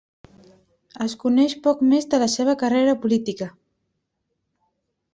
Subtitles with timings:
[1.05, 3.51] Es coneix poc més de la seva carrera política.